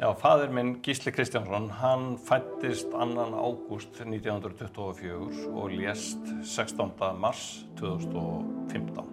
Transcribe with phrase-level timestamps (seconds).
[0.00, 3.20] Já, fadir minn Gísli Kristjánsson, hann fættist 2.
[3.36, 6.92] ágúst 1924 og lést 16.
[7.20, 9.04] mars 2015.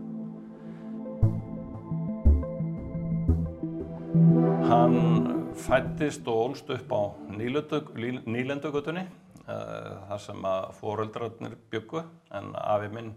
[4.70, 7.04] Hann fættist og ólst upp á
[7.36, 9.04] Nýlendugötunni,
[9.44, 13.12] þar sem að foreldrarnir byggu, en afi minn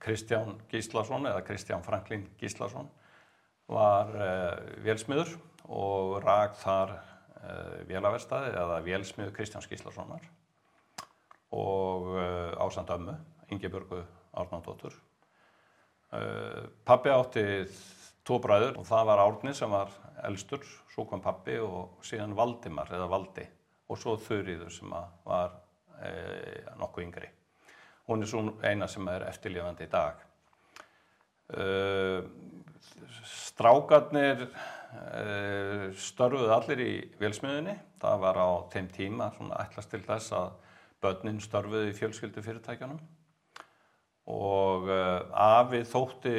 [0.00, 2.88] Kristján Gíslason, eða Kristján Franklín Gíslason,
[3.68, 4.08] var
[4.80, 5.36] vélsmiður
[5.68, 7.09] og rak þar
[7.88, 10.26] vélaverstaði eða vélsmiður Kristján Gíslasonar
[11.56, 12.10] og
[12.60, 13.14] ásand ömmu,
[13.50, 14.02] Ingebjörgu
[14.36, 14.94] Árnandóttur.
[16.84, 17.44] Pappi átti
[18.26, 19.90] tvo bræður og það var Árni sem var
[20.28, 23.46] elstur, svo kom pappi og síðan Valdimar eða Valdi
[23.90, 24.92] og svo Þurriður sem
[25.26, 25.56] var
[25.98, 26.10] e,
[26.78, 27.30] nokkuð yngri.
[28.06, 30.20] Hún er svo eina sem er eftirlifandi í dag.
[33.26, 34.46] Strákarnir
[34.90, 37.76] störfuðu allir í vélsmiðunni.
[38.00, 39.30] Það var á þeim tíma
[39.60, 40.52] ætlast til þess að
[41.00, 43.00] börnin störfuðu í fjölskyldu fyrirtækjanum
[44.30, 46.34] og afi þótti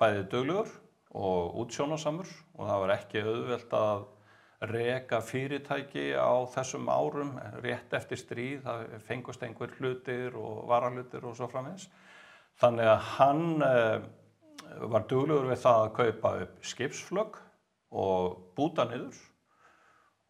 [0.00, 0.72] bæði döglegur
[1.16, 4.02] og útsjónasamur og það var ekki auðvelt að
[4.70, 7.32] reka fyrirtæki á þessum árum
[7.64, 11.88] rétt eftir stríð, það fengust einhver hlutir og varahlutir og svo framins.
[12.60, 13.46] Þannig að hann
[14.92, 17.40] var duglegur við það að kaupa upp skipsflögg
[17.90, 19.18] og búta niður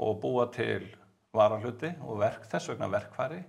[0.00, 0.88] og búa til
[1.36, 3.40] varahluti og verk, þess vegna verkfæri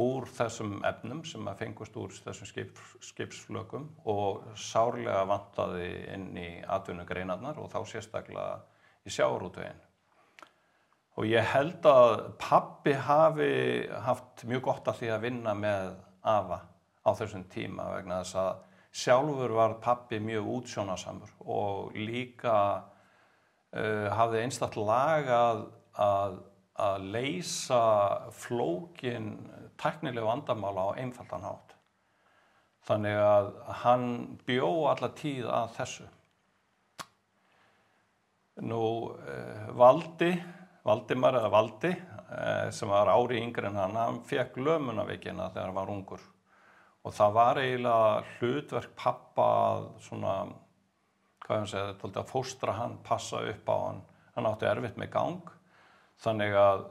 [0.00, 6.48] úr þessum efnum sem að fengust úr þessum skip, skipsflögum og sárlega vantaði inn í
[6.64, 8.60] atvinnugreinarnar og þá sérstaklega
[9.04, 9.80] í sjáurútveginn.
[11.18, 13.52] Og ég held að pappi hafi
[14.06, 15.90] haft mjög gott að því að vinna með
[16.22, 16.62] afa
[17.04, 18.52] á þessum tíma vegna þess að
[19.02, 22.54] sjálfur var pappi mjög útsjónasamur og líka
[23.70, 25.60] hafði einstaklega lag að,
[26.02, 26.38] að,
[26.74, 27.82] að leysa
[28.34, 29.34] flókin
[29.80, 31.76] tæknileg vandamála á einfaldan hátt.
[32.88, 33.50] Þannig að
[33.82, 34.06] hann
[34.48, 36.06] bjó alla tíð að þessu.
[38.60, 38.82] Nú,
[39.14, 40.32] uh, Valdi,
[40.84, 45.78] Valdimar eða Valdi, uh, sem var ári yngre en hann, hann fekk lömunaveikina þegar hann
[45.78, 46.24] var ungur.
[47.06, 50.34] Og það var eiginlega hlutverk pappa að svona,
[51.46, 54.00] hvað ég segja, að fóstra hann, passa upp á hann.
[54.36, 55.52] Hann átti erfitt með gang.
[56.20, 56.84] Þannig að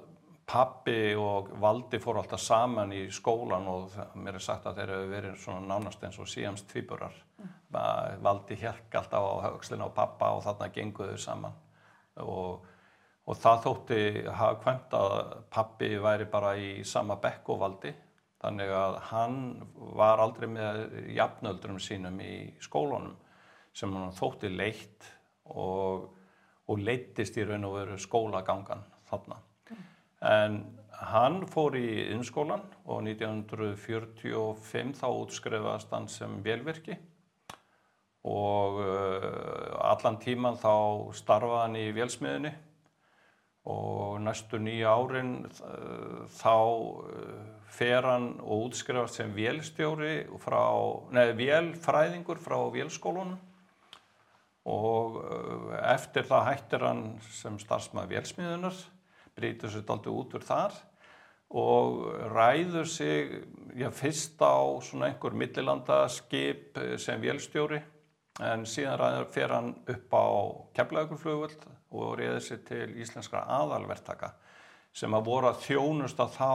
[0.50, 5.12] pappi og Valdi fór alltaf saman í skólan og mér er sagt að þeir hefur
[5.14, 7.14] verið svona nánast eins og síamst tvíburar.
[7.38, 7.54] Mm.
[8.26, 11.54] Valdi hérk alltaf á högslinn á pappa og þarna genguðu saman.
[12.26, 12.66] Og,
[13.30, 15.16] og það þótti hafa kvæmt að
[15.54, 17.94] pappi væri bara í sama bekk og Valdi.
[18.40, 19.40] Þannig að hann
[20.00, 23.18] var aldrei með jafnöldurum sínum í skólanum
[23.74, 25.08] sem hann þótti leitt
[25.50, 26.10] og,
[26.70, 29.40] og leittist í raun og veru skólagangan þarna.
[29.70, 29.86] Mm.
[30.30, 30.60] En
[31.00, 36.98] hann fór í innskólan og 1945 þá útskrefast hann sem velvirki
[38.28, 38.82] og
[39.80, 40.74] allan tíman þá
[41.16, 42.52] starfaði hann í vélsmiðinni
[43.70, 45.34] og næstu nýja árin
[46.36, 46.56] þá
[47.72, 50.64] fer hann og útskrifast sem vélstjóri frá,
[51.16, 53.40] neði vélfræðingur frá vélskólunum
[54.70, 55.20] og
[55.82, 57.04] eftir það hættir hann
[57.34, 58.80] sem starfsmaður vélsmiðunar,
[59.38, 60.78] brýtur sér aldrei út úr þar
[61.50, 63.32] og ræður sig
[63.74, 67.80] já, fyrst á svona einhver millilandaskip sem vélstjóri
[68.46, 70.28] en síðan ræður fer hann upp á
[70.78, 74.36] Keflavíkurflugvöld og reyði sig til íslenskra aðalvertaka
[74.94, 76.52] sem að voru að þjónusta þá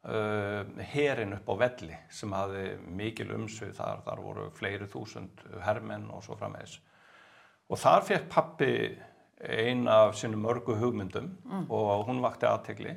[0.00, 6.24] herin upp á velli sem hafði mikil umsvið þar, þar voru fleiri þúsund hermenn og
[6.24, 6.78] svo frammeðis.
[7.68, 8.72] Og þar fekk pappi
[9.40, 11.66] ein af sínum mörgu hugmyndum mm.
[11.68, 12.96] og hún vakti aðtegli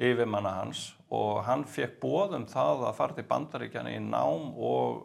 [0.00, 5.00] yfir manna hans og hann fekk bóðum það að fara til bandaríkjana í nám og,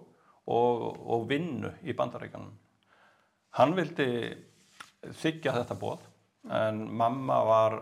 [0.46, 2.54] og, og vinnu í bandaríkjanum.
[3.56, 4.10] Hann vildi
[5.22, 6.06] þykja þetta bóð
[6.54, 7.80] en mamma var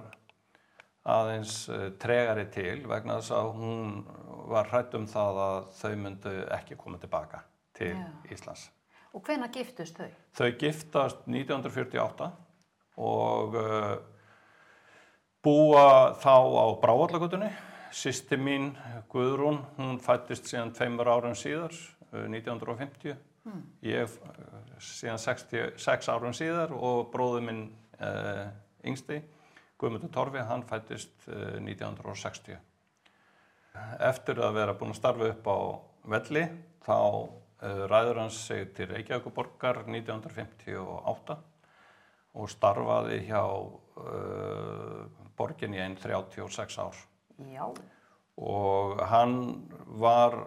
[1.04, 1.66] aðeins
[2.00, 3.98] tregari til vegna þess að hún
[4.54, 7.44] var hrætt um það að þau myndu ekki koma tilbaka
[7.76, 8.08] til Já.
[8.32, 8.70] Íslands.
[9.14, 10.08] Og hvena giftust þau?
[10.34, 12.30] Þau giftast 1948
[13.04, 13.92] og uh,
[15.46, 17.52] búa þá á Brávallagutunni.
[17.94, 18.72] Sýsti mín,
[19.12, 21.76] Guðrún, hún fættist síðan tveimur árum síðar,
[22.10, 23.14] uh, 1950.
[23.46, 23.62] Mm.
[23.86, 27.64] Ég uh, síðan 66 árum síðar og bróðu minn
[28.84, 29.22] yngsti.
[29.84, 32.56] Guðmundur Torfi, hann fættist 1960.
[34.08, 35.60] Eftir að vera búin að starfa upp á
[36.14, 36.44] velli,
[36.86, 37.00] þá
[37.64, 41.38] ræður hans sig til Reykjavíkuborgar 1958
[42.34, 45.04] og starfaði hjá uh,
[45.38, 46.98] borgin í einn 36 ár
[47.54, 47.68] Já.
[48.42, 49.36] og hann
[50.02, 50.40] var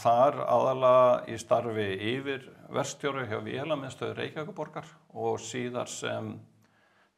[0.00, 6.34] þar aðalega í starfi yfir verstjóri hjá Vélamiðstöðu Reykjavíkuborgar og síðar sem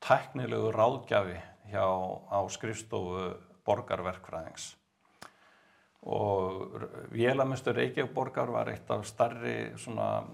[0.03, 1.41] tæknilegu ráðgjafi
[1.73, 1.87] hjá
[2.29, 3.33] á skrifstofu
[3.67, 4.73] borgarverkfræðings
[6.03, 6.81] og
[7.15, 10.25] Vélamiðstöðu Reykjavíkuborgar var eitt af starri svona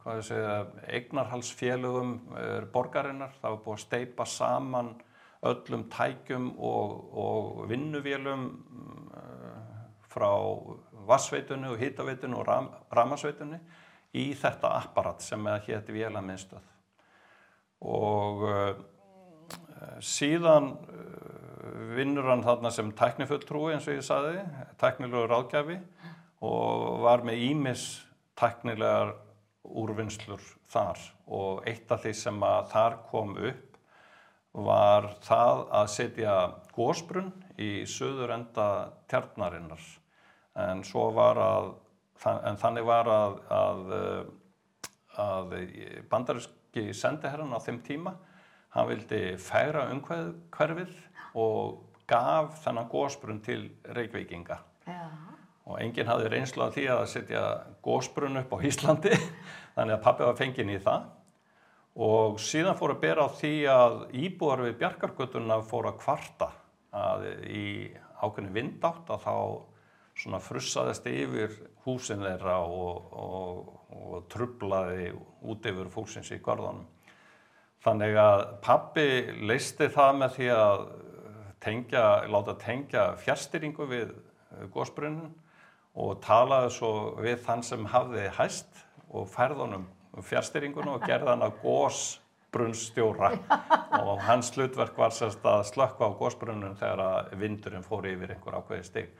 [0.00, 0.56] hvað ég segja,
[0.94, 3.32] eignarhalsfélögum er borgarinnar.
[3.40, 4.90] Það var búið að steipa saman
[5.50, 8.46] öllum tækjum og, og vinnuvélum
[9.16, 9.70] uh,
[10.10, 10.30] frá
[11.08, 13.60] vassveitunni og hýtaveitunni og ram, ramasveitunni
[14.20, 16.66] í þetta apparat sem hétti Vélamiðstöð.
[17.80, 18.74] Og uh,
[20.04, 24.44] síðan uh, vinnur hann þarna sem tæknifulltrúi eins og ég saði,
[24.80, 25.80] tæknilegur ráðgjafi
[26.44, 27.86] og var með ímis
[28.40, 29.14] tæknilegar
[29.64, 31.00] úrvinnslur þar.
[31.28, 33.66] Og eitt af því sem að þar kom upp
[34.50, 36.36] var það að setja
[36.74, 37.30] gósbrunn
[37.60, 38.68] í söður enda
[39.10, 39.84] tjarnarinnar.
[40.58, 40.82] En
[41.14, 41.70] var að
[42.26, 43.92] en þannig var að, að,
[45.16, 45.54] að
[46.70, 48.14] bandaríski sendiherran á þeim tíma.
[48.70, 50.92] Hann vildi færa umhverfið
[51.34, 55.08] og gaf þennan gósbrunn til Reykjavíkinga Já.
[55.66, 57.42] og enginn hafði reynslu að því að setja
[57.82, 59.10] gósbrunn upp á Íslandi
[59.74, 61.08] þannig að pappi var fenginn í það.
[61.96, 66.52] Og síðan fór að bera á því að íbúar við Bjarkargötuna fór að kvarta
[66.94, 67.90] að í
[68.22, 69.34] ákveðinu vindátt að þá
[70.20, 75.10] svona frussaðist yfir húsin þeirra og, og, og trublaði
[75.42, 76.86] út yfir fólksins í garðanum.
[77.80, 79.06] Þannig að pappi
[79.48, 80.82] leisti það með því að
[81.64, 84.12] tengja, láta tengja fjärstyringu við
[84.74, 85.32] gósbrunnin
[86.00, 89.88] og talaði svo við þann sem hafði hæst og færðunum
[90.26, 93.32] fjárstyringuna og gerði hann að gósbrunnstjóra
[94.02, 98.86] og hans slutverk var sérst að slökka á gósbrunnum þegar vindurinn fór yfir einhver ákveði
[98.86, 99.12] stig.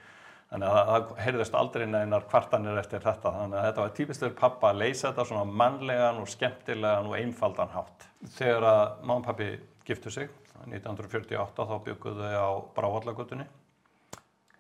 [0.51, 3.31] Þannig að það heyrðist aldrei neinar kvartanir eftir þetta.
[3.37, 7.75] Þannig að þetta var típistur pappa að leysa þetta svona mannlegan og skemmtilegan og einfaldan
[7.75, 8.01] hátt.
[8.35, 8.83] Þegar að
[9.15, 9.49] og pappi
[9.87, 10.29] giftu sig
[10.67, 13.47] 1948 þá bygguðu þau á Brávallagutunni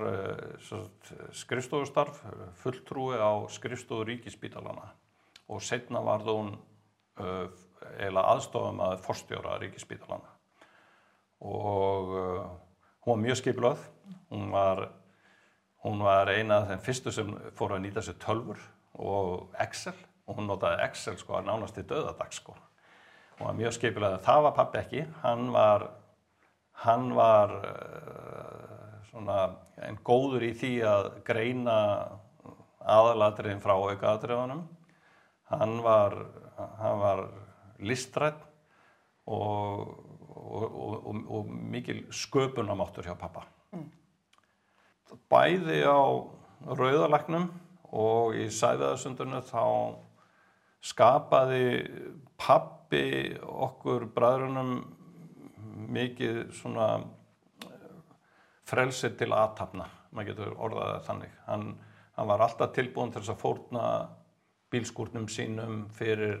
[1.31, 2.17] skrifstofustarf,
[2.59, 4.89] fulltrúi á skrifstofu ríkispítalana
[5.47, 6.76] og setna var hún uh,
[7.17, 10.37] eiginlega aðstofum að forstjóra ríkispítalana
[11.41, 12.45] og uh,
[13.05, 13.83] hún var mjög skipilöð,
[14.29, 14.89] hún var,
[15.85, 18.61] hún var eina af þeim fyrstu sem fór að nýta sér tölfur
[18.97, 19.95] og Excel.
[20.27, 22.57] Og hún notaði Excel sko að nánast í döðadag sko.
[23.37, 25.85] Og var mjög skipilöð, það var pappi ekki, hann var,
[26.83, 29.37] hann var uh, svona
[29.85, 31.77] einn góður í því að greina
[32.81, 34.65] aðalatriðin frá aukaðatriðunum.
[35.47, 36.15] Hann var,
[36.57, 37.23] hann var
[37.79, 38.41] listrætt
[39.27, 39.93] og,
[40.27, 43.45] og, og, og mikil sköpunamáttur hjá pappa.
[43.71, 43.87] Mm.
[45.31, 46.03] Bæði á
[46.67, 47.47] rauðalagnum
[47.95, 49.63] og í sæðaðasundunum þá
[50.83, 51.67] skapaði
[52.39, 54.73] pappi okkur bræðrunum
[55.87, 56.89] mikið svona
[58.67, 61.35] frelsið til aðtapna, maður getur orðaðið þannig.
[61.47, 61.67] Hann,
[62.17, 63.83] hann var alltaf tilbúin til þess að fórna
[64.71, 66.39] bílskúrnum sínum fyrir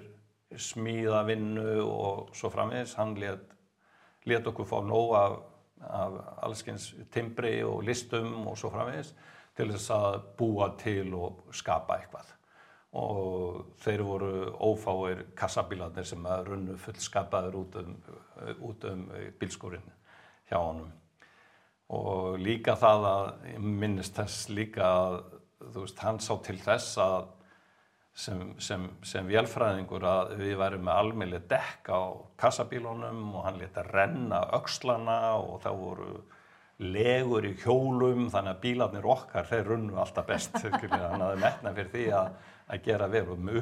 [0.55, 2.95] smíðavinnu og svo framvegis.
[2.99, 5.37] Hann let, okkur fá nóg af,
[5.81, 6.17] af
[6.47, 9.13] allskins timbri og listum og svo framvegis
[9.57, 12.33] til þess að búa til og skapa eitthvað.
[12.97, 14.31] Og þeir voru
[14.63, 17.97] ófáir kassabílarnir sem að runnu fullskapaður út um,
[18.69, 19.03] út um
[19.39, 19.83] bílskúrin
[20.47, 20.93] hjá honum
[21.93, 25.17] og líka það að ég minnist þess líka að
[25.57, 27.29] þú veist, hann sá til þess að
[28.17, 32.01] sem, sem, sem vélfræðingur að við værum með almeinlega dekk á
[32.41, 36.11] kassabílunum og hann leta renna aukslana og þá voru
[36.81, 41.43] legur í hjólum þannig að bílarnir okkar þeir runnu alltaf best þannig að hann hafði
[41.45, 42.35] metna fyrir því að,
[42.67, 43.61] að gera veru með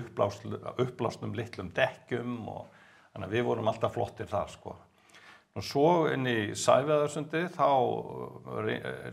[0.85, 2.65] uppblásnum litlum dekkjum og
[3.11, 4.75] þannig að við vorum alltaf flottir þar sko.
[5.55, 7.67] Og svo inn í Sæveðarsundi þá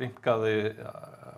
[0.01, 0.55] ringaði,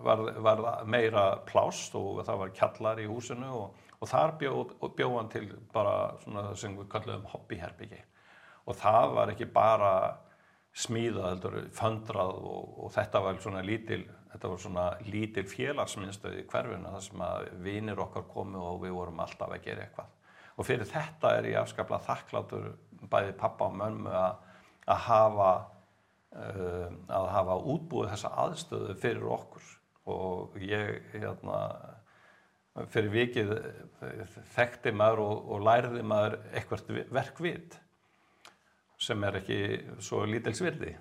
[0.01, 5.07] var, var meira plást og það var kjallar í húsinu og, og þar bjóð bjó
[5.15, 8.01] hann til bara svona það sem við kallum hobbyherbyggi.
[8.69, 9.93] Og það var ekki bara
[10.75, 16.47] smíðað, heldur, föndrað og, og þetta var svona lítil, þetta var svona lítil félagsmyndstöð í
[16.51, 20.11] hverfuna þar sem að vinir okkar komu og við vorum alltaf að gera eitthvað.
[20.55, 22.67] Og fyrir þetta er ég afskaplega þakklátur
[23.11, 24.43] bæði pappa og mömmu að,
[24.91, 25.49] að hafa
[26.35, 29.71] uh, að hafa útbúið þessa aðstöðu fyrir okkur
[30.11, 31.61] og ég hérna
[32.91, 33.51] fyrir vikið
[34.55, 37.77] þekkti maður og, og læriði maður eitthvað verkvið
[39.05, 39.59] sem er ekki
[40.03, 40.93] svo lítilsvirði.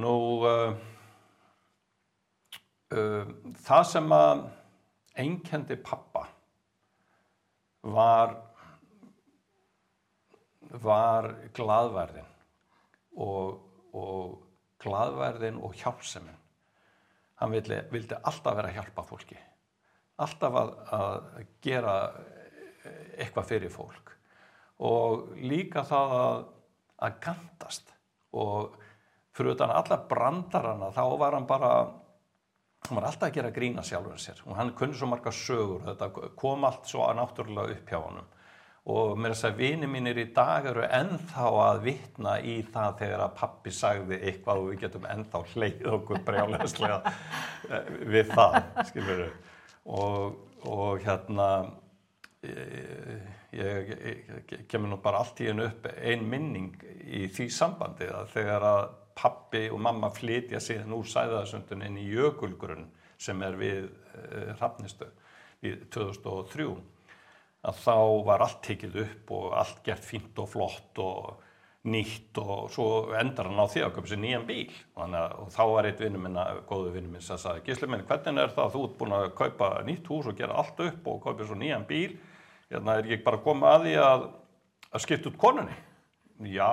[0.00, 0.14] Nú,
[0.44, 0.74] uh,
[2.94, 4.44] uh, það sem að
[5.22, 6.24] einkendi pappa
[7.94, 8.34] var,
[10.82, 12.30] var gladverðin
[13.22, 13.60] og,
[13.94, 14.40] og
[14.82, 16.40] gladverðin og hjálpseminn.
[17.38, 19.38] Hann vildi, vildi alltaf vera að hjálpa fólki,
[20.22, 21.96] alltaf að, að gera
[23.18, 24.14] eitthvað fyrir fólk.
[24.84, 26.38] Og líka það að,
[27.06, 27.92] að gandast
[28.34, 28.74] og
[29.34, 31.74] fyrir utan alla brandarana þá var hann bara
[32.84, 34.42] hann var alltaf að gera grína sjálfur sér.
[34.46, 38.30] Og hann kunni svo marga sögur þetta kom allt svo náttúrulega upp hjá honum.
[38.84, 43.22] Og mér að segja vini mínir í dag eru ennþá að vitna í það þegar
[43.24, 46.98] að pappi sagði eitthvað og við getum ennþá hleyð okkur brjálega
[48.12, 48.58] við það
[48.90, 49.24] skilur
[49.84, 51.48] og, og hérna
[52.44, 53.94] ég, ég,
[54.50, 56.74] ég kemur nú bara allt í hennu upp ein minning
[57.04, 62.08] í því sambandi að þegar að pappi og mamma flytja síðan úr sæðaðsundun inn í
[62.10, 62.88] Jökulgrunn
[63.20, 65.06] sem er við uh, Hrafnistu
[65.64, 66.66] í 2003
[67.64, 71.43] að þá var allt tekið upp og allt gert fínt og flott og
[71.84, 72.86] nýtt og svo
[73.18, 74.70] endar hann á því að köpa sér nýjan bíl.
[74.96, 78.40] Að, og þá var eitt vinnu minna, góðu vinnu minn sem sagði, Gísli minn, hvernig
[78.40, 81.20] er það að þú ert búin að kaupa nýtt hús og gera allt upp og
[81.26, 82.14] kaupa svo nýjan bíl?
[82.72, 84.24] Hérna er ég bara koma að því að,
[84.90, 85.76] að skipta út konunni?
[86.54, 86.72] Já,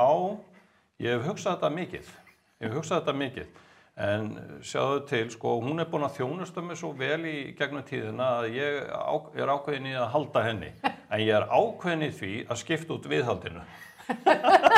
[1.04, 2.16] ég hef hugsað þetta mikið.
[2.62, 3.52] Ég hef hugsað þetta mikið.
[4.02, 4.30] En
[4.64, 8.56] sjáðu til, sko, hún er búin að þjónusta mig svo vel í gegnum tíðina að
[8.56, 10.72] ég á, er ákveðin í að halda henni.
[10.88, 13.68] En ég er ákveðin í því að skipta út viðhaldinu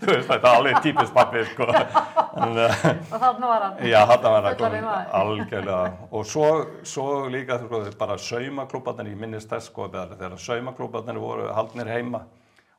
[0.00, 1.68] þú veist þetta er alveg típist pappi sko.
[1.70, 3.78] en, og þarna var hann.
[3.88, 4.88] Já þarna var hann
[5.20, 5.78] algjörlega.
[6.10, 6.48] Og svo,
[6.86, 12.24] svo líka sko, bara saumaklúbarnir ég minnist þess sko þegar saumaklúbarnir voru haldnir heima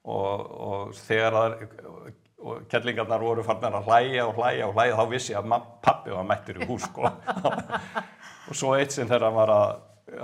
[0.05, 1.59] og, og þegar
[2.69, 6.27] kellingarnar voru farnar að hlæja og hlæja og hlæja þá vissi ég að pappi var
[6.29, 7.09] mættur í hús sko.
[8.45, 9.69] Og svo eitt sinn þegar hann var að,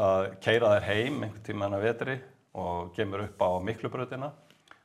[0.06, 2.18] að keira þær heim einhvern tíman að vetri
[2.62, 4.30] og kemur upp á miklubröðina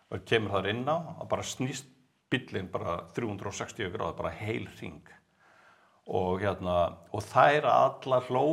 [0.08, 1.90] og kemur þar inn á og bara snýst
[2.33, 5.04] bílinn bara 360 gráð, bara heil ring
[6.06, 6.75] og hérna
[7.11, 8.45] og þær allar hló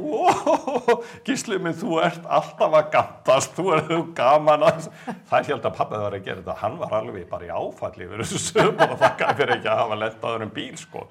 [1.27, 4.88] Gísli minn þú ert alltaf að gandast þú er þú gaman að
[5.30, 6.56] það held að pappið var að gera þetta.
[6.63, 10.00] Hann var alveg bara í áfalli fyrir þessu sögum og þakka fyrir ekki að hafa
[10.01, 11.06] lettaður um bíl sko.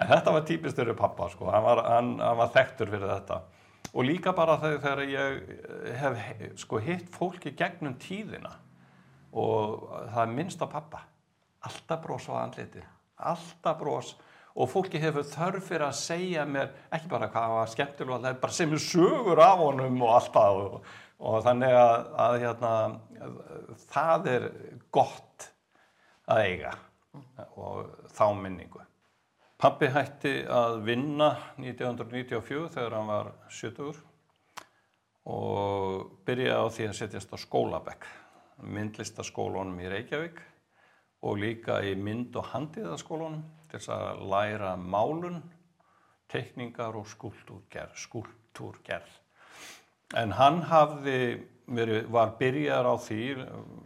[0.00, 1.50] En þetta var típist fyrir pappa sko.
[1.52, 3.42] Hann var, hann, hann var þekktur fyrir þetta.
[3.90, 5.40] Og líka bara þegar ég
[6.00, 6.24] hef
[6.64, 8.56] sko hitt fólki gegnum tíðina.
[9.36, 11.04] Og það er minnst á pappa
[11.66, 12.82] alltaf brós á andliti
[13.20, 14.14] alltaf brós
[14.54, 18.72] og fólki hefur þörf fyrir að segja mér ekki bara hvað var skemmtilega bara sem
[18.74, 20.60] er sögur af honum og allt það.
[20.64, 22.74] Og, og þannig að, að hérna,
[23.92, 24.46] það er
[24.90, 25.50] gott
[26.30, 26.76] að eiga
[27.58, 28.84] og þá minningu.
[29.60, 34.00] Pappi hætti að vinna 1994 þegar hann var 70
[35.30, 38.08] og byrjaði á því að setjast á skólabekk
[38.60, 40.40] myndlistaskólunum í Reykjavík
[41.22, 45.42] og líka í mynd- og handíðaskólunum til þess að læra málun,
[46.30, 49.18] tekningar og skúltúrgerð, skúltúrgerð.
[50.16, 51.46] En hann hafði,
[52.10, 53.20] var byrjar á því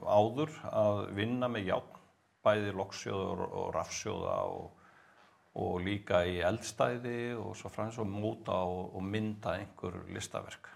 [0.09, 2.01] áður að vinna með játn,
[2.45, 4.71] bæði lokksjóður og rafsjóða og,
[5.61, 10.69] og líka í eldstæði og svo frans og múta og, og mynda einhver listaverk.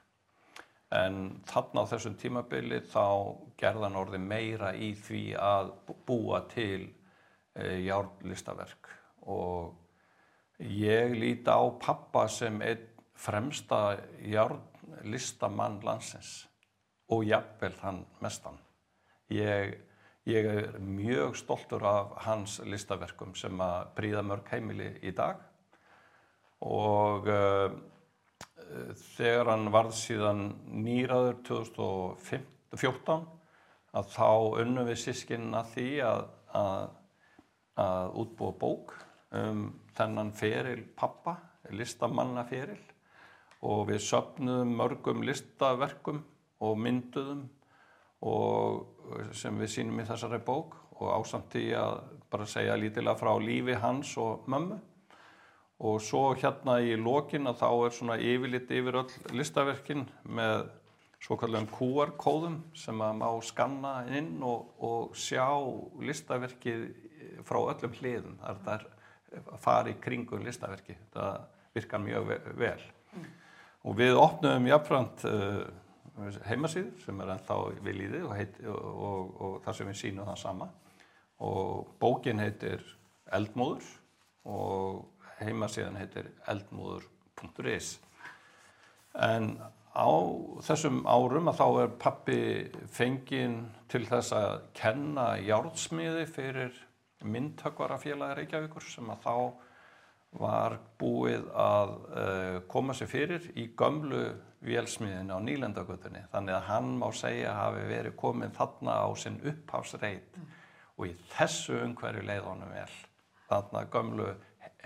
[0.95, 5.75] En þarna á þessum tímabili þá gerðan orði meira í því að
[6.09, 6.87] búa til
[7.53, 8.89] e, járnlistaverk
[9.29, 9.75] og
[10.65, 12.87] ég líti á pappa sem einn
[13.19, 16.47] fremsta járnlistamann landsins
[17.13, 18.57] og jafnvel hann mestan.
[19.29, 19.75] Ég,
[20.25, 25.43] ég er mjög stoltur af hans listaverkum sem að príða mörg heimili í dag
[26.65, 27.75] og uh,
[29.17, 30.43] þegar hann varð síðan
[30.85, 33.27] nýraður 2014
[33.99, 34.31] að þá
[34.63, 36.25] unnum við sískinn að því að,
[36.61, 36.89] að,
[37.85, 38.95] að útbúa bók
[39.39, 39.63] um
[39.97, 41.37] þennan feril pappa,
[41.75, 42.81] listamanna feril
[43.67, 46.21] og við söpnuðum mörgum listaverkum
[46.65, 47.47] og mynduðum
[48.29, 51.99] og sem við sínum í þessari bók og ásamt því að
[52.31, 54.79] bara segja lítilega frá lífi hans og mömmu
[55.79, 60.69] og svo hérna í lokin að þá er svona yfirlitt yfir öll listaverkin með
[61.23, 65.47] svo kallum QR-kóðum sem að má skanna inn og, og sjá
[66.03, 66.87] listaverkið
[67.47, 68.39] frá öllum hliðum.
[68.43, 68.87] Það er
[69.43, 70.97] að fara í kringum listaverki.
[71.15, 71.39] Það
[71.77, 72.81] virkar mjög vel.
[73.13, 73.29] Mm.
[73.89, 75.63] Og við opnum jáfnframt uh,
[76.49, 78.35] heimasýður sem er ennþá við líði og,
[78.75, 80.71] og, og þar sem við sínum það sama.
[81.47, 82.83] Og bókin heitir
[83.35, 83.87] Eldmóður
[84.49, 87.95] og heimasíðan heitir eldmóður.is.
[89.19, 89.57] En
[89.95, 90.11] á
[90.65, 92.41] þessum árum að þá er pappi
[92.95, 96.77] fenginn til þess að kenna járnsmiði fyrir
[97.27, 99.35] myndtökvarafélagi Reykjavíkur sem að þá
[100.39, 104.27] var búið að uh, koma sér fyrir í gömlu
[104.65, 110.37] vélsmiðinu á nýlendagötunni þannig að hann má segja hafi verið komin þarna á sinn upphásreit
[110.37, 110.51] mm.
[110.99, 112.97] og í þessu umhverju leið honum vel
[113.49, 114.29] þarna gömlu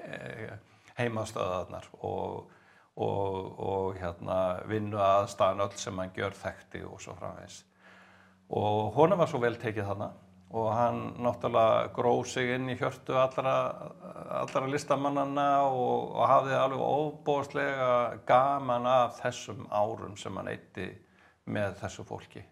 [0.01, 0.57] uh,
[0.99, 2.51] heimastöðarnar og,
[2.97, 7.63] og, og hérna, vinnu aðstæðan öll sem hann gjör þekkti og svo framvegs
[8.53, 10.13] og honum var svo vel tekið þarna
[10.53, 13.55] og hann náttúrulega gróð sig inn í hjörtu allra,
[14.43, 17.93] allra listamannana og, og hafði alveg óbóðslega
[18.29, 20.91] gaman af þessum árum sem hann eitti
[21.49, 22.45] með þessu fólki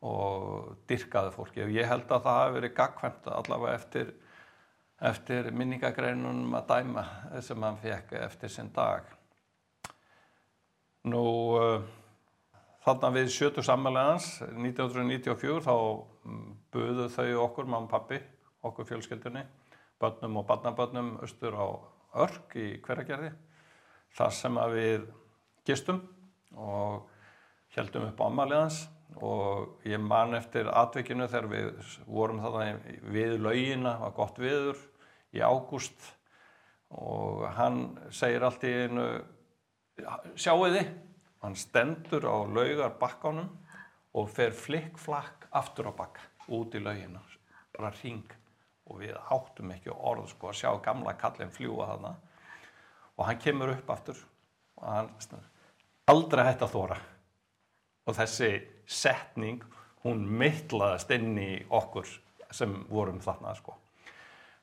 [0.00, 1.64] og dyrkaði fólki.
[1.66, 4.14] Og ég held að það hafi verið gagkvæmt allavega eftir,
[5.00, 7.04] eftir minningagreinunum að dæma
[7.44, 9.06] sem hann fekk eftir sinn dag.
[11.08, 11.24] Nú
[12.84, 15.74] þarna við sjötu sammelegans 1994 þá
[16.72, 18.20] buðu þau okkur, mamma og pappi,
[18.66, 19.46] okkur fjölskyldunni,
[20.00, 21.68] börnum og barnabörnum austur á
[22.26, 23.32] örk í hveragerði,
[24.16, 25.10] þar sem að við
[25.68, 26.00] gistum
[26.58, 27.08] og
[27.76, 28.82] heldum upp ámaliðans
[29.18, 34.78] og ég man eftir atvikinu þegar við vorum þarna við laugina, var gott viður
[35.34, 35.98] í ágúst.
[36.90, 37.82] Og hann
[38.14, 39.06] segir allt í einu,
[40.34, 40.88] sjáu þið,
[41.44, 43.50] hann stendur á laugar bakkánum
[44.18, 47.22] og fer flikkflakk aftur á bakka út í laugina,
[47.76, 48.26] bara ring
[48.90, 52.16] og við áttum ekki orð sko að sjá gamla kallin fljúa þarna.
[53.20, 54.18] Og hann kemur upp aftur
[54.80, 55.10] og hann
[56.10, 56.98] aldrei hætti að þóra
[58.08, 58.50] og þessi
[58.90, 59.62] setning
[60.04, 62.08] hún mittlaðast inn í okkur
[62.50, 63.76] sem vorum þarna sko.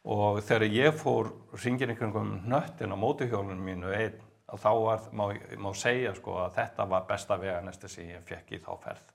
[0.07, 1.29] Og þegar ég fór
[1.63, 5.25] ringin ykkur um nöttin á mótuhjólunum mínu einn að þá var, má,
[5.59, 9.13] má segja sko að þetta var besta veganesti sem ég fekk í þá ferð.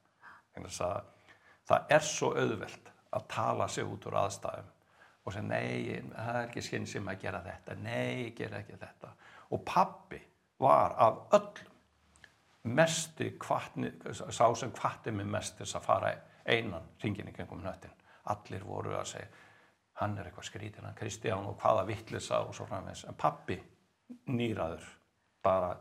[0.52, 1.08] Þannig að
[1.70, 4.70] það er svo auðvelt að tala sig út úr aðstæðum
[5.22, 9.12] og segja nei, það er ekki skinn sem að gera þetta, nei, gera ekki þetta.
[9.52, 10.20] Og pappi
[10.60, 11.71] var af öllum
[12.62, 16.12] mesti kvartni, sá sem kvarti mig mest þess að fara
[16.46, 17.94] einan ringin í kringum nöttin,
[18.30, 19.30] allir voru að segja
[20.00, 23.58] hann er eitthvað skrítin, hann Kristján og hvaða vittlisa og svo framvegs en pappi
[24.32, 24.86] nýraður
[25.44, 25.74] bara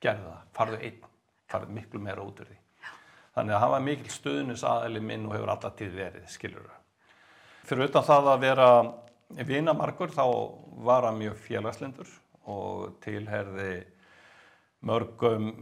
[0.00, 1.06] gerði það, farðu einn
[1.50, 2.58] farðu miklu meira út úr því.
[3.34, 6.80] Þannig að hann var mikil stuðnis aðeili minn og hefur alltaf tíð verið, skilur það.
[7.68, 8.68] Fyrir utan það að vera
[9.46, 10.24] vinamarkur þá
[10.86, 12.14] var hann mjög félagslindur
[12.50, 13.72] og tilherði
[14.80, 15.52] mörgum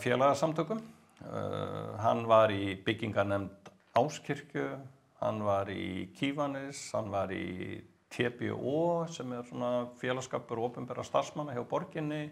[0.00, 0.80] félagsamtökum.
[1.22, 4.64] Uh, hann var í byggingarnemnd Áskirkju,
[5.20, 7.78] hann var í Kívanis, hann var í
[8.12, 9.46] TBO sem er
[10.00, 12.24] félagskapur og ofinbæra starfsmanna hjá borginni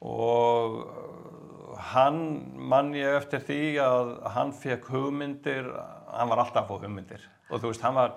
[0.00, 2.22] og uh, hann
[2.56, 5.68] mann ég eftir því að hann fekk hugmyndir,
[6.14, 8.16] hann var alltaf fá hugmyndir og þú veist, hann var,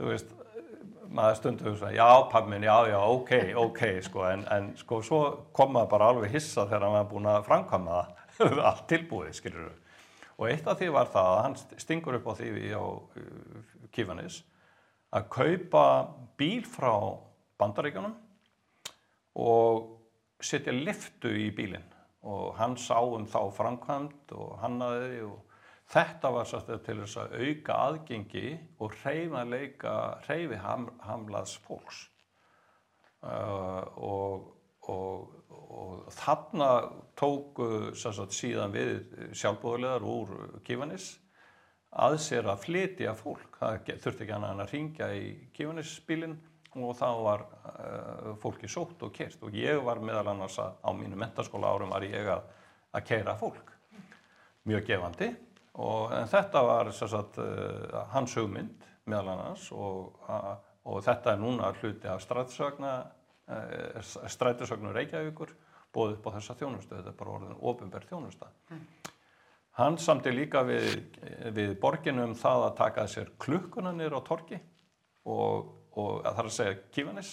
[0.00, 0.34] þú veist,
[1.14, 5.20] maður stundu þú veist, já pappminn, já, já, ok, ok, sko, en, en sko, svo
[5.56, 8.00] kom maður bara alveg hissa þegar hann var búin að framkvæma
[8.38, 9.74] það, allt tilbúið, skilur þú.
[10.34, 14.40] Og eitt af því var það að hann stingur upp á því á uh, Kífanis
[15.14, 15.84] að kaupa
[16.38, 16.94] bíl frá
[17.62, 18.16] bandaríkjónum
[19.38, 19.90] og
[20.42, 21.86] setja liftu í bílinn
[22.24, 25.43] og hann sá um þá framkvæmt og hannaði og
[25.92, 28.48] þetta var satt til þess að auka aðgengi
[28.82, 29.94] og hreyfanleika
[30.26, 32.06] hreyfi ham, hamlaðs fólks.
[33.24, 34.48] Uh, og,
[34.92, 36.70] og, og þarna
[37.16, 38.98] tóku sagt, síðan við
[39.32, 40.34] sjálfbúðulegar úr
[40.66, 41.14] Kívanis
[41.94, 43.60] að sér að flytja fólk.
[43.60, 45.24] Það þurfti ekki hann að ringja í
[45.56, 46.36] Kívanisbílinn
[46.74, 50.90] og þá var uh, fólki sótt og kert og ég var meðal annars að á
[50.96, 52.48] mínu mentaskóla árum var ég að,
[52.98, 53.70] að keira fólk.
[54.66, 55.30] Mjög gefandi
[55.74, 60.20] Og, en þetta var sagt, uh, hans hugmynd meðal annars og,
[60.86, 65.54] og þetta er núna hluti af uh, strætisögnum Reykjavíkur
[65.94, 68.50] bóðið upp á þessa þjónustu, þetta er bara orðin ofinberð þjónusta.
[68.70, 69.12] Mm.
[69.74, 71.18] Hann samti líka við,
[71.54, 74.60] við borginu um það að taka sér klukkunanir á torki
[75.26, 77.32] og, og að það er að segja kífanis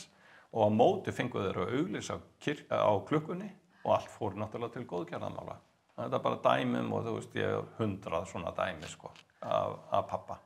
[0.52, 3.52] og á móti fenguð þeirra auglýsa á klukkunni
[3.86, 5.60] og allt fór náttúrulega til góðgerðamála.
[6.08, 9.12] Það er bara dæmum og þú veist ég er hundrað svona dæmi sko
[9.42, 10.42] af, af pappa.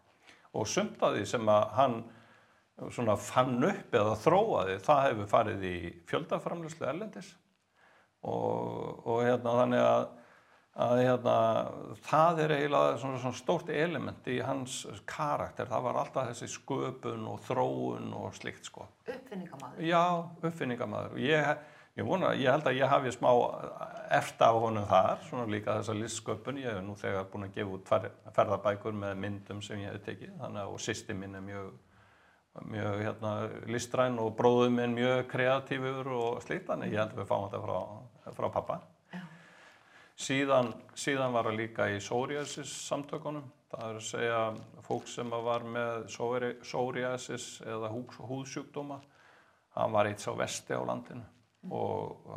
[0.56, 1.98] Og sumt að því sem að hann
[2.92, 5.78] svona fann upp eða þróaði það hefur farið í
[6.10, 7.32] fjöldaframlöslu erlendis
[8.26, 10.08] og, og hérna þannig að,
[10.86, 11.36] að hérna,
[12.10, 17.30] það er eiginlega svona, svona stórt element í hans karakter, það var alltaf þessi sköpun
[17.32, 18.90] og þróun og slikt sko.
[19.06, 19.86] Uppfinningamæður?
[19.88, 20.04] Já,
[20.42, 21.18] uppfinningamæður.
[21.24, 21.54] Ég,
[21.96, 23.30] ég, vona, ég held að ég hafi smá
[24.16, 27.78] eftir af honum þar, svona líka þessa listsköpun, ég hef nú þegar búin að gefa
[27.80, 27.92] út
[28.36, 31.74] ferðarbækur með myndum sem ég hef tekið, þannig að sýsti minn er mjög
[32.64, 33.32] mjög hérna,
[33.68, 37.64] listræn og bróðum minn mjög kreatífur og slíkt þannig ég held að við fáum þetta
[37.66, 38.78] frá, frá pappa
[40.16, 44.42] síðan, síðan var það líka í psoriasis samtökunum það er að segja
[44.88, 46.08] fólk sem var með
[46.64, 49.02] psoriasis eða húðsjúkdóma
[49.76, 51.26] hann var eitt sá vesti á landinu
[51.72, 52.28] og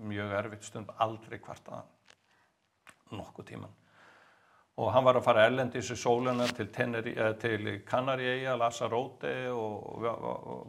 [0.00, 3.76] mjög erfitt stund aldrei hvert að nokkuð tíman
[4.80, 10.00] og hann var að fara erlendis í sóluna til, eh, til Kanaríeia, Lasaróti og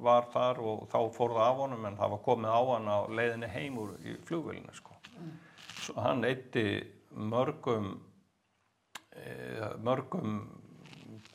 [0.03, 2.99] var þar og þá fór það af honum en það var komið á hann á
[3.07, 4.97] leiðinni heim úr í flugvillinu sko.
[5.17, 5.31] Mm.
[5.81, 6.65] Svo hann eitti
[7.15, 8.01] mörgum
[9.15, 10.49] e, mörgum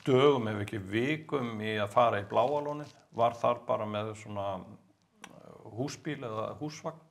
[0.05, 4.59] dögum ef ekki vikum í að fara í bláalónið, var þar bara með svona
[5.77, 7.03] húsbíl eða húsvagn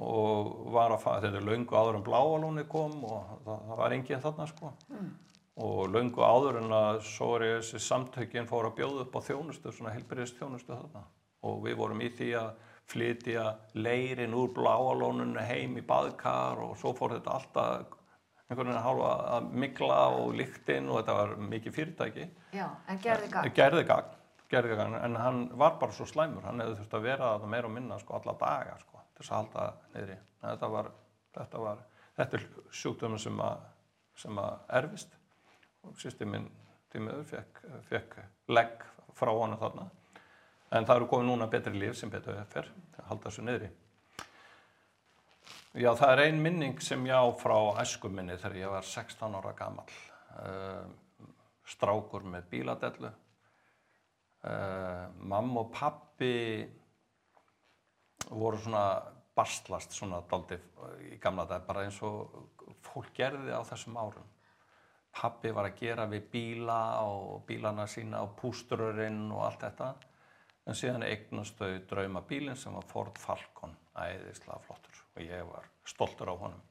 [0.00, 3.94] og var að fara, þetta er laungu áður en bláalóni kom og það, það var
[3.96, 4.72] enginn þarna sko.
[4.88, 5.10] Mm.
[5.60, 9.72] og laungu áður en að svo er þessi samtökinn fór að bjóða upp á þjónustu,
[9.76, 11.02] svona helbriðist þjónustu þarna.
[11.44, 12.50] Og við vorum í því að
[12.90, 13.44] flytja
[13.76, 17.98] leirin úr bláalónunni heim í baðkar og svo fór þetta alltaf
[18.50, 22.26] einhvern veginn að hálfa að mikla og lyktinn og þetta var mikið fyrirtæki.
[22.56, 23.52] Já, en gerði gagn.
[23.54, 24.16] Gerði gagn,
[24.50, 27.70] gerði gagn, en hann var bara svo slæmur, hann hefði þurft að vera það meira
[27.70, 30.16] og minna sko alla daga sko til þess að halda niðri.
[30.42, 30.90] Þetta, var,
[31.36, 31.84] þetta, var,
[32.18, 32.46] þetta er
[32.80, 33.42] sjúkdöminn sem,
[34.18, 35.16] sem að erfist
[35.86, 36.48] og sýstiminn
[36.90, 38.18] tímiður fekk, fekk
[38.50, 38.86] legg
[39.16, 39.86] frá hana þarna.
[40.70, 43.70] En það eru komið núna betri líf sem betur fer að halda þessu niðri.
[45.78, 49.52] Já, það er ein minning sem ég á frá æskuminni þegar ég var 16 ára
[49.58, 49.86] gammal.
[50.34, 50.86] Uh,
[51.66, 53.10] strákur með bíladellu.
[54.40, 56.34] Uh, mamma og pappi
[58.30, 58.84] voru svona
[59.36, 60.56] bastlast svona daldi
[61.10, 62.48] í gamla dag bara eins og
[62.84, 64.28] fólk gerði á þessum árum.
[65.10, 69.90] Pappi var að gera við bíla og bílana sína og pústururinn og allt þetta
[70.66, 75.66] en síðan eignast þau drauma bílinn sem var Ford Falcon æðislega flottur og ég var
[75.84, 76.62] stoltur á honum.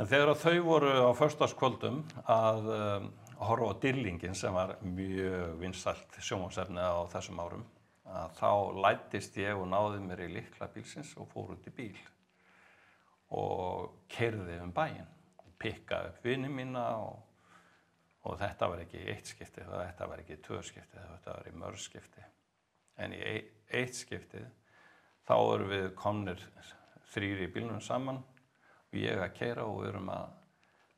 [0.00, 3.08] En þegar þau voru á förstaskvöldum að um,
[3.40, 7.66] horfa á Dillingin sem var mjög vinsalt sjómansefni á þessum árum
[8.10, 8.50] að þá
[8.84, 11.98] lættist ég og náði mér í likla bílsins og fór út í bíl
[13.36, 15.06] og kerði um bæin
[15.38, 17.20] og pikkaði upp vinið mína og,
[18.26, 21.80] og þetta var ekki eitt skipti, þetta var ekki tvö skipti, þetta var í mörg
[21.80, 22.26] skipti.
[23.00, 24.42] En í eitt skipti
[25.28, 26.42] þá erum við komnir
[27.14, 30.34] þrýri í bílunum saman og ég að keira og við erum að,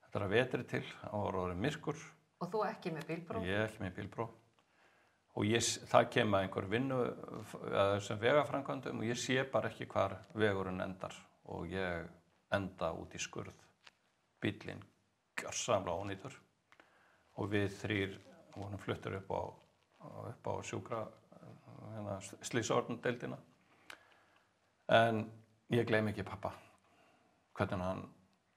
[0.06, 2.02] þetta er að vetri til, voru orðið myrkur.
[2.42, 3.44] Og þú ekki með bílbróf?
[3.46, 4.38] Ég ekki með bílbróf
[5.32, 10.18] og ég, það kemur einhver vinnu að þessum vegafrænkvöndum og ég sé bara ekki hvar
[10.36, 11.14] vegurinn endar.
[11.48, 12.10] Og ég
[12.52, 13.54] enda út í skurð.
[14.42, 14.82] Bílinn
[15.40, 16.34] gjörsamla ónýtur.
[17.40, 18.18] Og við þrýr
[18.52, 19.42] vorum fluttur upp á,
[20.34, 21.00] upp á sjúkra
[21.94, 23.38] hérna, slísordndeildina
[24.92, 25.22] en
[25.72, 26.52] ég gleym ekki pappa
[27.56, 28.02] hvernig hann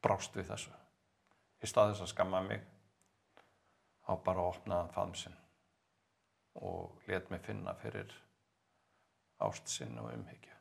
[0.04, 0.74] brást við þessu.
[1.64, 2.66] Í stað þess að skamma mig
[4.06, 5.38] á bara að opna faðmsinn
[6.56, 8.14] og let mig finna fyrir
[9.44, 10.54] ást sinn og umhyggja.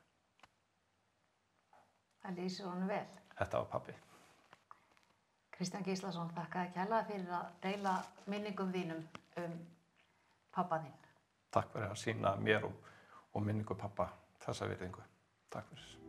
[2.25, 3.07] Það lýsir honum vel.
[3.39, 3.95] Þetta var pabbi.
[5.55, 7.95] Kristján Gíslason, þakka ekki hella fyrir að deila
[8.27, 9.05] minningum þínum
[9.43, 9.59] um
[10.55, 10.97] pappa þín.
[11.55, 12.89] Takk fyrir að sína mér og,
[13.35, 14.09] og minningu pappa
[14.47, 15.05] þessa virðingu.
[15.55, 16.04] Takk fyrir.